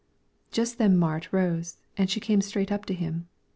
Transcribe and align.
Just 0.49 0.79
then 0.79 0.97
Marit 0.97 1.31
rose, 1.31 1.77
and 1.95 2.09
she 2.09 2.19
came 2.19 2.41
straight 2.41 2.71
to 2.87 2.93
him. 2.95 3.27